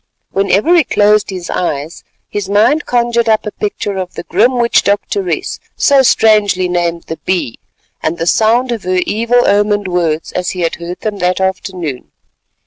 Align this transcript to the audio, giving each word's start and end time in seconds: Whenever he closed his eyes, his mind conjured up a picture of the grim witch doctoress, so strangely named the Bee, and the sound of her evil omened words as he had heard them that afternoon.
Whenever 0.31 0.73
he 0.75 0.83
closed 0.83 1.29
his 1.29 1.51
eyes, 1.51 2.03
his 2.27 2.49
mind 2.49 2.87
conjured 2.87 3.29
up 3.29 3.45
a 3.45 3.51
picture 3.51 3.97
of 3.99 4.15
the 4.15 4.23
grim 4.23 4.57
witch 4.57 4.81
doctoress, 4.81 5.59
so 5.77 6.01
strangely 6.01 6.67
named 6.67 7.03
the 7.03 7.17
Bee, 7.17 7.59
and 8.01 8.17
the 8.17 8.25
sound 8.25 8.71
of 8.71 8.81
her 8.81 8.97
evil 9.05 9.45
omened 9.47 9.87
words 9.87 10.31
as 10.31 10.49
he 10.57 10.61
had 10.61 10.77
heard 10.77 11.01
them 11.01 11.19
that 11.19 11.39
afternoon. 11.39 12.09